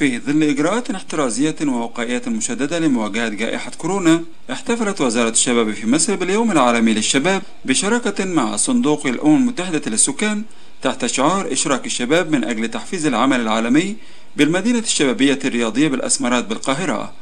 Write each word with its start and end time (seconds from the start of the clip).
في 0.00 0.18
ظل 0.18 0.42
إجراءات 0.42 0.90
احترازية 0.90 1.56
ووقائية 1.62 2.22
مشددة 2.26 2.78
لمواجهة 2.78 3.28
جائحة 3.28 3.70
كورونا 3.78 4.22
احتفلت 4.50 5.00
وزارة 5.00 5.28
الشباب 5.28 5.72
في 5.74 5.86
مصر 5.86 6.14
باليوم 6.16 6.52
العالمي 6.52 6.94
للشباب 6.94 7.42
بشراكة 7.64 8.24
مع 8.24 8.56
صندوق 8.56 9.06
الأمم 9.06 9.36
المتحدة 9.36 9.82
للسكان 9.86 10.42
تحت 10.82 11.06
شعار 11.06 11.52
إشراك 11.52 11.86
الشباب 11.86 12.30
من 12.30 12.44
أجل 12.44 12.68
تحفيز 12.68 13.06
العمل 13.06 13.40
العالمي 13.40 13.96
بالمدينة 14.36 14.78
الشبابية 14.78 15.38
الرياضية 15.44 15.88
بالأسمرات 15.88 16.44
بالقاهرة. 16.44 17.12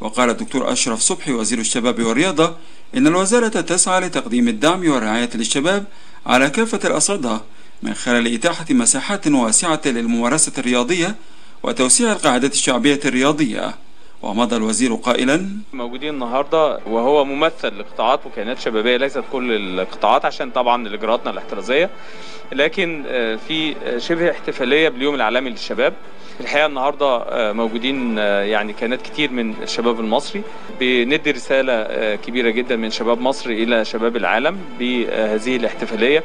وقال 0.00 0.30
الدكتور 0.30 0.72
أشرف 0.72 1.00
صبحي 1.00 1.32
وزير 1.32 1.58
الشباب 1.58 2.02
والرياضة 2.02 2.56
إن 2.96 3.06
الوزارة 3.06 3.60
تسعى 3.60 4.00
لتقديم 4.00 4.48
الدعم 4.48 4.90
والرعاية 4.90 5.30
للشباب 5.34 5.84
على 6.26 6.50
كافة 6.50 6.80
الأصعدة 6.84 7.40
من 7.82 7.94
خلال 7.94 8.34
إتاحة 8.34 8.66
مساحات 8.70 9.26
واسعة 9.26 9.80
للممارسة 9.86 10.52
الرياضية 10.58 11.16
وتوسيع 11.64 12.12
القاعدة 12.12 12.48
الشعبية 12.48 13.00
الرياضية. 13.04 13.74
ومضى 14.24 14.56
الوزير 14.56 14.94
قائلا 14.94 15.46
موجودين 15.72 16.14
النهارده 16.14 16.78
وهو 16.86 17.24
ممثل 17.24 17.78
لقطاعات 17.78 18.26
وكيانات 18.26 18.58
شبابية 18.58 18.96
ليست 18.96 19.22
كل 19.32 19.52
القطاعات 19.80 20.24
عشان 20.24 20.50
طبعا 20.50 20.94
اجراءاتنا 20.94 21.30
الاحترازية 21.30 21.90
لكن 22.52 23.02
في 23.48 23.74
شبه 23.98 24.30
احتفالية 24.30 24.88
باليوم 24.88 25.14
العالمي 25.14 25.50
للشباب. 25.50 25.92
الحقيقة 26.40 26.66
النهارده 26.66 27.24
موجودين 27.52 28.18
يعني 28.18 28.72
كيانات 28.72 29.02
كتير 29.02 29.32
من 29.32 29.54
الشباب 29.62 30.00
المصري. 30.00 30.42
بندي 30.80 31.30
رسالة 31.30 32.14
كبيرة 32.16 32.50
جدا 32.50 32.76
من 32.76 32.90
شباب 32.90 33.20
مصر 33.20 33.50
إلى 33.50 33.84
شباب 33.84 34.16
العالم 34.16 34.58
بهذه 34.78 35.56
الاحتفالية 35.56 36.24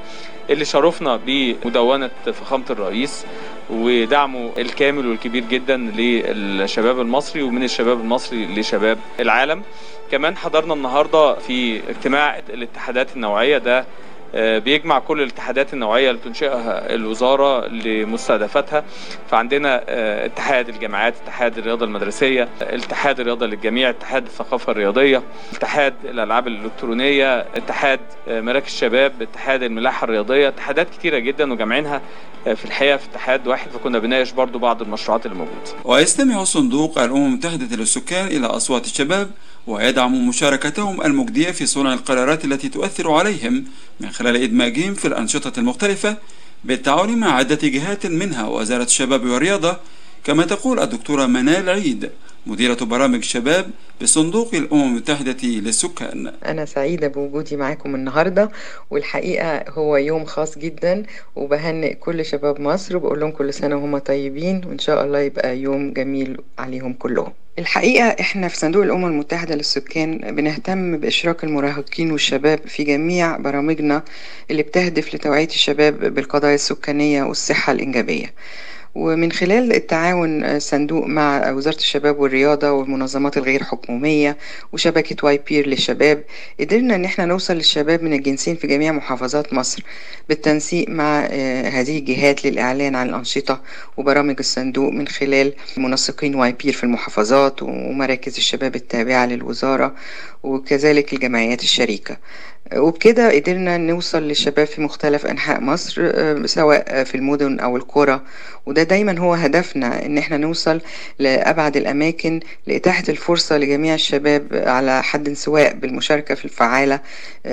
اللي 0.49 0.65
شرفنا 0.65 1.19
بمدونة 1.25 2.09
فخامة 2.25 2.65
الرئيس 2.69 3.25
ودعمه 3.69 4.51
الكامل 4.57 5.07
والكبير 5.07 5.43
جدا 5.49 5.77
للشباب 5.77 7.01
المصري 7.01 7.41
ومن 7.41 7.63
الشباب 7.63 7.88
المصري 7.97 8.45
لشباب 8.45 8.97
العالم. 9.19 9.63
كمان 10.11 10.37
حضرنا 10.37 10.73
النهارده 10.73 11.33
في 11.35 11.81
اجتماع 11.89 12.39
الاتحادات 12.49 13.15
النوعية 13.15 13.57
ده 13.57 13.85
بيجمع 14.33 14.99
كل 14.99 15.21
الاتحادات 15.21 15.73
النوعية 15.73 16.09
اللي 16.09 16.21
بتنشئها 16.21 16.95
الوزارة 16.95 17.67
لمستهدفاتها. 17.67 18.83
فعندنا 19.31 19.83
اتحاد 20.25 20.69
الجامعات 20.69 21.13
اتحاد 21.23 21.57
الرياضة 21.57 21.85
المدرسية 21.85 22.47
اتحاد 22.61 23.19
الرياضة 23.19 23.45
للجميع 23.45 23.89
اتحاد 23.89 24.25
الثقافة 24.25 24.71
الرياضية 24.71 25.23
اتحاد 25.53 25.93
الألعاب 26.05 26.47
الإلكترونية 26.47 27.39
اتحاد 27.39 27.99
مراكز 28.27 28.65
الشباب 28.67 29.21
اتحاد 29.21 29.63
الملاحة 29.63 30.05
الرياضية 30.05 30.47
اتحادات 30.47 30.89
كتيرة 30.89 31.19
جدا 31.19 31.53
وجمعينها 31.53 32.01
في 32.45 32.65
الحقيقة 32.65 32.97
في 32.97 33.05
اتحاد 33.11 33.47
واحد. 33.47 33.69
فكنا 33.71 33.99
بناقش 33.99 34.31
برضو 34.31 34.59
بعض 34.59 34.81
المشروعات 34.81 35.25
اللي 35.25 35.37
موجودة. 35.37 35.71
ويستمع 35.85 36.43
صندوق 36.43 36.99
الأمم 36.99 37.25
المتحدة 37.25 37.75
للسكان 37.75 38.27
إلى 38.27 38.47
أصوات 38.47 38.85
الشباب 38.85 39.31
ويدعم 39.67 40.27
مشاركتهم 40.27 41.01
المجدية 41.01 41.51
في 41.51 41.65
صنع 41.65 41.93
القرارات 41.93 42.45
التي 42.45 42.69
تؤثر 42.69 43.11
عليهم 43.11 43.65
من 43.99 44.09
خلال 44.19 44.35
إدماجهم 44.35 44.93
في 44.93 45.07
الأنشطة 45.07 45.59
المختلفة 45.59 46.17
بالتعاون 46.63 47.17
مع 47.17 47.31
عدة 47.31 47.59
جهات 47.67 48.05
منها 48.05 48.47
وزارة 48.47 48.83
الشباب 48.83 49.25
والرياضة 49.25 49.77
كما 50.23 50.45
تقول 50.45 50.79
الدكتورة 50.79 51.25
منال 51.25 51.69
عيد. 51.69 52.09
مديرة 52.47 52.73
برامج 52.85 53.15
الشباب 53.17 53.69
بصندوق 54.01 54.55
الأمم 54.55 54.83
المتحدة 54.83 55.37
للسكان. 55.43 56.31
أنا 56.45 56.65
سعيدة 56.65 57.07
بوجودي 57.07 57.55
معاكم 57.57 57.95
النهاردة 57.95 58.51
والحقيقة 58.89 59.63
هو 59.69 59.97
يوم 59.97 60.25
خاص 60.25 60.57
جدا 60.57 61.03
وبهنئ 61.35 61.93
كل 61.93 62.25
شباب 62.25 62.61
مصر 62.61 62.97
وبقول 62.97 63.19
لهم 63.19 63.31
كل 63.31 63.53
سنة 63.53 63.75
وهم 63.75 63.97
طيبين 63.97 64.61
وإن 64.65 64.79
شاء 64.79 65.05
الله 65.05 65.19
يبقى 65.19 65.57
يوم 65.59 65.93
جميل 65.93 66.37
عليهم 66.59 66.93
كلهم. 66.93 67.33
الحقيقة 67.59 68.05
إحنا 68.07 68.47
في 68.47 68.57
صندوق 68.57 68.83
الأمم 68.83 69.05
المتحدة 69.05 69.55
للسكان 69.55 70.35
بنهتم 70.35 70.97
بإشراك 70.97 71.43
المراهقين 71.43 72.11
والشباب 72.11 72.59
في 72.67 72.83
جميع 72.83 73.37
برامجنا 73.37 74.03
اللي 74.51 74.63
بتهدف 74.63 75.15
لتوعية 75.15 75.47
الشباب 75.47 75.99
بالقضايا 76.13 76.55
السكانية 76.55 77.23
والصحة 77.23 77.73
الإنجابية. 77.73 78.33
ومن 78.95 79.31
خلال 79.31 79.73
تعاون 79.73 80.59
الصندوق 80.59 81.05
مع 81.05 81.51
وزارة 81.51 81.75
الشباب 81.75 82.19
والرياضة 82.19 82.71
والمنظمات 82.71 83.37
الغير 83.37 83.63
حكومية 83.63 84.37
وشبكة 84.73 85.15
Y-PEER 85.25 85.67
للشباب 85.67 86.23
قدرنا 86.59 86.95
إن 86.95 87.05
إحنا 87.05 87.25
نوصل 87.25 87.53
للشباب 87.53 88.03
من 88.03 88.13
الجنسين 88.13 88.55
في 88.55 88.67
جميع 88.67 88.91
محافظات 88.91 89.53
مصر 89.53 89.83
بالتنسيق 90.29 90.89
مع 90.89 91.19
هذه 91.65 91.97
الجهات 91.99 92.45
للإعلان 92.45 92.95
عن 92.95 93.09
الأنشطة 93.09 93.61
وبرامج 93.97 94.35
الصندوق 94.39 94.91
من 94.91 95.07
خلال 95.07 95.53
منسقين 95.77 96.35
Y-PEER 96.35 96.73
في 96.73 96.83
المحافظات 96.83 97.63
ومراكز 97.63 98.35
الشباب 98.37 98.75
التابعة 98.75 99.25
للوزارة 99.25 99.95
وكذلك 100.43 101.13
الجمعيات 101.13 101.63
الشريكة. 101.63 102.17
وبكده 102.75 103.31
قدرنا 103.31 103.77
نوصل 103.77 104.23
للشباب 104.23 104.67
في 104.67 104.81
مختلف 104.81 105.25
أنحاء 105.25 105.59
مصر 105.61 106.11
سواء 106.47 107.03
في 107.03 107.15
المدن 107.15 107.59
أو 107.59 107.77
القرى. 107.77 108.21
وده 108.65 108.83
دايما 108.83 109.19
هو 109.19 109.33
هدفنا 109.33 110.05
إن 110.05 110.17
إحنا 110.17 110.37
نوصل 110.37 110.81
لأبعد 111.19 111.77
الأماكن 111.77 112.39
لإتاحة 112.67 113.03
الفرصة 113.09 113.57
لجميع 113.57 113.93
الشباب 113.93 114.47
على 114.65 115.03
حد 115.03 115.33
سواء 115.33 115.73
بالمشاركة 115.73 116.35
في 116.35 116.45
الفعالة 116.45 116.99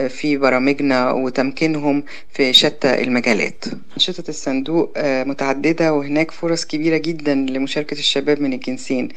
في 0.09 0.37
برامجنا 0.37 1.11
وتمكينهم 1.11 2.05
في 2.33 2.53
شتى 2.53 3.03
المجالات. 3.03 3.65
أنشطة 3.97 4.25
الصندوق 4.29 4.93
متعددة 4.99 5.93
وهناك 5.95 6.31
فرص 6.31 6.65
كبيرة 6.65 6.97
جدا 6.97 7.35
لمشاركة 7.35 7.95
الشباب 7.95 8.41
من 8.41 8.53
الجنسين. 8.53 9.09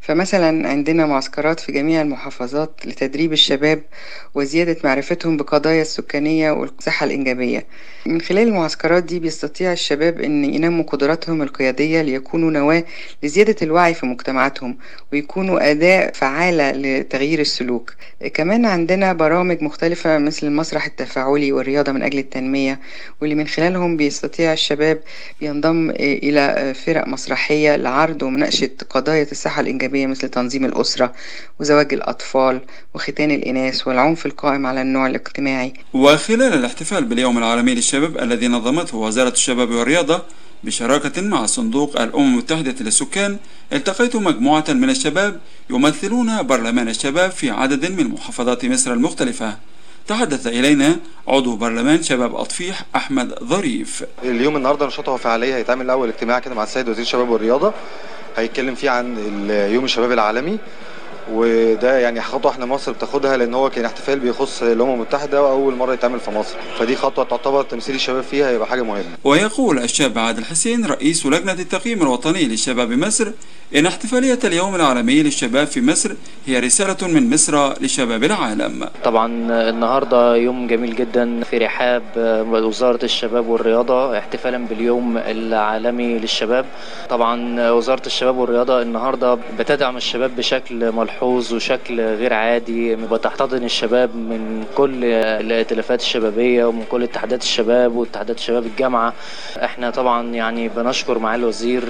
فمثلا 0.00 0.68
عندنا 0.68 1.06
معسكرات 1.06 1.60
في 1.60 1.72
جميع 1.72 2.02
المحافظات 2.02 2.70
لتدريب 2.84 3.32
الشباب 3.32 3.82
وزيادة 4.34 4.76
معرفتهم 4.84 5.36
بقضايا 5.46 5.82
السكانية 5.82 6.50
والصحة 6.50 7.06
الإنجابية. 7.06 7.66
من 8.06 8.20
خلال 8.20 8.48
المعسكرات 8.48 9.02
دي 9.04 9.18
بيستطيع 9.18 9.72
الشباب 9.72 10.20
أن 10.20 10.44
ينموا 10.44 10.84
قدراتهم 10.84 11.42
القيادية 11.42 12.02
ليكونوا 12.02 12.50
نواة 12.50 12.84
لزيادة 13.22 13.56
الوعي 13.62 13.94
في 13.94 14.06
مجتمعاتهم 14.06 14.78
ويكونوا 15.12 15.70
أداة 15.70 16.10
فعالة 16.14 16.70
لتغيير 16.72 17.40
السلوك. 17.40 17.94
كمان 18.34 18.64
عندنا 18.66 19.12
برامج 19.12 19.62
مختلفة 19.62 20.18
مثل 20.18 20.46
المسرح 20.46 20.86
التفاعلي 20.86 21.52
والرياضة 21.52 21.92
من 21.92 22.02
أجل 22.02 22.18
التنمية 22.18 22.80
واللي 23.20 23.34
من 23.34 23.46
خلالهم 23.46 23.96
بيستطيع 23.96 24.52
الشباب 24.52 25.00
ينضم 25.40 25.90
إلى 25.90 26.74
فرق 26.74 27.08
مسرحية 27.08 27.76
لعرض 27.76 28.22
ومناقشة 28.22 28.70
قضايا 28.90 29.26
الصحة 29.32 29.60
الإنجابية 29.60 30.06
مثل 30.06 30.28
تنظيم 30.28 30.64
الأسرة 30.64 31.12
وزواج 31.60 31.94
الأطفال 31.94 32.60
وختان 32.94 33.30
الإناث 33.30 33.88
والعنف 33.88 34.26
القائم 34.26 34.66
على 34.66 34.82
النوع 34.82 35.06
الاجتماعي. 35.38 35.72
وخلال 35.94 36.54
الاحتفال 36.54 37.04
باليوم 37.04 37.38
العالمي 37.38 37.74
للشباب 37.74 38.18
الذي 38.18 38.48
نظمته 38.48 38.96
وزارة 38.96 39.28
الشباب 39.28 39.70
والرياضة 39.70 40.22
بشراكة 40.64 41.22
مع 41.22 41.46
صندوق 41.46 42.00
الأمم 42.00 42.32
المتحدة 42.32 42.74
للسكان 42.80 43.36
التقيت 43.72 44.16
مجموعة 44.16 44.64
من 44.68 44.90
الشباب 44.90 45.40
يمثلون 45.70 46.42
برلمان 46.42 46.88
الشباب 46.88 47.30
في 47.30 47.50
عدد 47.50 47.92
من 47.92 48.08
محافظات 48.08 48.64
مصر 48.64 48.92
المختلفة. 48.92 49.56
تحدث 50.06 50.46
إلينا 50.46 50.96
عضو 51.28 51.56
برلمان 51.56 52.02
شباب 52.02 52.34
أطفيح 52.34 52.84
أحمد 52.96 53.34
ظريف. 53.44 54.04
اليوم 54.22 54.56
النهاردة 54.56 54.86
نشاطه 54.86 55.12
وفعالية 55.12 55.56
هيتعمل 55.56 55.90
أول 55.90 56.08
اجتماع 56.08 56.38
كده 56.38 56.54
مع 56.54 56.62
السيد 56.62 56.88
وزير 56.88 57.02
الشباب 57.02 57.28
والرياضة 57.28 57.72
هيتكلم 58.36 58.74
فيه 58.74 58.90
عن 58.90 59.16
يوم 59.72 59.84
الشباب 59.84 60.12
العالمي. 60.12 60.58
وده 61.32 61.98
يعني 61.98 62.20
خطوة 62.20 62.50
إحنا 62.52 62.66
مصر 62.66 62.92
بتاخدها 62.92 63.36
لأن 63.36 63.54
هو 63.54 63.70
كان 63.70 63.84
احتفال 63.84 64.20
بيخص 64.20 64.62
الأمم 64.62 64.94
المتحدة 64.94 65.42
وأول 65.42 65.74
مرة 65.74 65.92
يتعمل 65.92 66.20
في 66.20 66.30
مصر. 66.30 66.54
فدي 66.78 66.96
خطوة 66.96 67.24
تعتبر 67.24 67.62
تمثيل 67.62 67.94
الشباب 67.94 68.22
فيها 68.22 68.50
هيبقى 68.50 68.66
حاجة 68.68 68.82
مهمة. 68.82 69.04
ويقول 69.24 69.78
الشاب 69.78 70.18
عادل 70.18 70.44
حسين 70.44 70.86
رئيس 70.86 71.26
لجنة 71.26 71.52
التقييم 71.52 72.02
الوطني 72.02 72.44
للشباب 72.44 72.90
مصر 72.90 73.28
إن 73.76 73.86
احتفالية 73.86 74.38
اليوم 74.44 74.74
العالمي 74.74 75.22
للشباب 75.22 75.66
في 75.66 75.80
مصر 75.80 76.12
هي 76.46 76.60
رسالة 76.60 77.08
من 77.08 77.30
مصر 77.30 77.72
لشباب 77.82 78.24
العالم. 78.24 78.88
طبعا 79.04 79.26
النهارده 79.70 80.36
يوم 80.36 80.66
جميل 80.66 80.96
جدا 80.96 81.42
في 81.50 81.58
رحاب 81.58 82.02
وزارة 82.50 83.04
الشباب 83.04 83.48
والرياضة 83.48 84.18
احتفالا 84.18 84.58
باليوم 84.66 85.18
العالمي 85.18 86.18
للشباب. 86.18 86.64
طبعا 87.10 87.70
وزارة 87.70 88.06
الشباب 88.06 88.38
والرياضة 88.38 88.82
النهارده 88.82 89.38
بتدعم 89.58 89.96
الشباب 89.96 90.36
بشكل 90.36 90.92
ملحوظ. 90.92 91.15
ملحوظ 91.16 91.54
وشكل 91.54 92.00
غير 92.00 92.32
عادي 92.32 92.96
بتحتضن 92.96 93.64
الشباب 93.64 94.16
من 94.16 94.64
كل 94.76 95.04
الائتلافات 95.04 96.00
الشبابية 96.00 96.64
ومن 96.64 96.84
كل 96.90 97.02
اتحادات 97.02 97.42
الشباب 97.42 97.96
واتحادات 97.96 98.38
شباب 98.38 98.66
الجامعة. 98.66 99.14
إحنا 99.64 99.90
طبعا 99.90 100.34
يعني 100.34 100.68
بنشكر 100.68 101.18
معالي 101.18 101.42
الوزير 101.42 101.82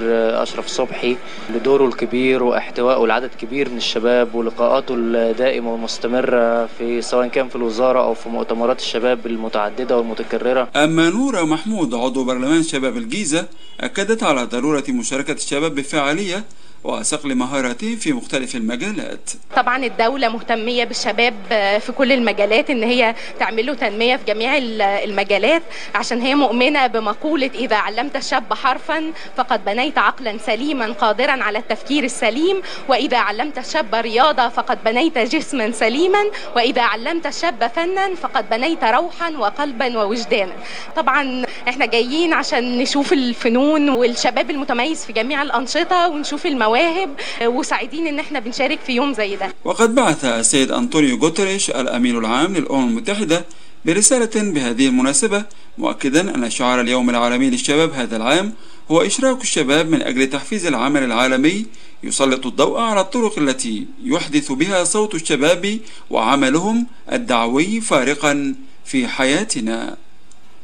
أشرف 0.43 0.67
صبحي 0.67 1.17
لدوره 1.55 1.87
الكبير 1.87 2.43
واحتوائه 2.43 3.07
لعدد 3.07 3.31
كبير 3.41 3.69
من 3.69 3.77
الشباب 3.77 4.35
ولقاءاته 4.35 4.95
الدائمة 4.95 5.73
والمستمرة 5.73 6.67
في 6.67 7.03
سواء 7.03 7.27
كان 7.27 7.49
في 7.49 7.57
الوزارة 7.57 8.01
أو 8.01 8.15
في 8.15 8.29
مؤتمرات 8.29 8.79
الشباب 8.79 9.27
المتعددة 9.27 9.99
والمتكررة. 9.99 10.69
أما 10.77 11.11
نورة 11.11 11.43
محمود 11.45 11.95
عضو 11.95 12.25
برلمان 12.25 12.63
شباب 12.63 12.97
الجيزة 12.97 13.47
أكدت 13.81 14.23
على 14.23 14.45
ضرورة 14.45 14.85
مشاركة 14.89 15.33
الشباب 15.33 15.75
بفعالية 15.75 16.45
وصقل 16.87 17.35
مهاراتهم 17.35 17.97
في 17.97 18.13
مختلف 18.13 18.55
المجالات. 18.57 19.31
طبعا 19.57 19.85
الدولة 19.85 20.29
مهتمية 20.29 20.85
بالشباب 20.85 21.35
في 21.81 21.93
كل 21.99 22.13
المجالات 22.13 22.71
إن 22.71 22.83
هي 22.83 23.15
تعمل 23.41 23.67
له 23.67 23.75
تنمية 23.75 24.17
في 24.17 24.25
جميع 24.25 24.57
المجالات 25.05 25.63
عشان 25.95 26.21
هي 26.21 26.35
مؤمنة 26.35 26.87
بمقولة 26.87 27.51
إذا 27.55 27.77
علمت 27.77 28.17
الشاب 28.17 28.55
حرفا 28.55 29.13
فقد 29.37 29.65
بنيت 29.65 29.99
عقلا 29.99 30.39
سليما 30.39 30.93
قادرا 30.93 31.43
على 31.43 31.59
التفكير 31.59 32.05
السليم 32.05 32.63
وإذا 32.89 33.19
علمت 33.19 33.59
الشاب 33.59 33.95
رياضة 33.95 34.49
فقد 34.49 34.85
بنيت 34.85 35.19
جسما 35.19 35.71
سليما 35.71 36.25
وإذا 36.57 36.83
علمت 36.83 37.27
الشاب 37.27 37.71
فنا 37.77 38.15
فقد 38.15 38.49
بنيت 38.51 38.85
روحا 38.85 39.31
وقلبا 39.31 39.99
ووجدانا 39.99 40.53
طبعا 40.97 41.45
إحنا 41.69 41.87
جايين 41.87 42.33
عشان 42.33 42.79
نشوف 42.79 43.13
الفنون 43.13 43.89
والشباب 43.89 44.51
المتميز 44.51 45.05
في 45.05 45.13
جميع 45.13 45.43
الأنشطة 45.43 46.09
ونشوف 46.09 46.47
المواهب 46.77 47.17
وسعيدين 47.43 48.07
إن 48.07 48.19
إحنا 48.19 48.39
بنشارك 48.39 48.79
في 48.87 48.93
يوم 48.93 49.13
زي 49.15 49.37
ده. 49.37 49.55
وقد 49.65 49.95
بعث 49.95 50.25
السيد 50.25 50.71
أنطونيو 50.71 51.17
غوتريش 51.17 51.71
الأمين 51.71 52.19
العام 52.19 52.55
للأمم 52.57 52.89
المتحدة 52.89 53.45
برسالة 53.85 54.53
بهذه 54.53 54.87
المناسبة 54.87 55.45
مؤكدا 55.79 56.35
أن 56.35 56.51
شعار 56.51 56.81
اليوم 56.81 57.11
العالمي 57.11 57.51
للشباب 57.51 57.93
هذا 57.93 58.17
العام 58.17 58.53
هو 58.91 59.03
إشراك 59.03 59.43
الشباب 59.43 59.89
من 59.89 60.03
أجل 60.03 60.31
تحفيز 60.31 60.67
العمل 60.67 61.03
العالمي 61.05 61.67
يسلط 62.03 62.47
الضوء 62.47 62.81
على 62.81 63.01
الطرق 63.01 63.39
التي 63.39 63.87
يحدث 64.05 64.53
بها 64.53 64.85
صوت 64.85 65.15
الشباب 65.15 65.79
وعملهم 66.11 66.87
الدعوي 67.13 67.81
فارقا 67.81 68.55
في 68.85 69.09
حياتنا. 69.09 69.97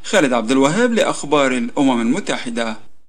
خالد 0.05 0.32
عبد 0.32 0.50
الوهاب 0.50 0.93
لأخبار 0.94 1.53
الأمم 1.53 2.00
المتحدة. 2.00 2.76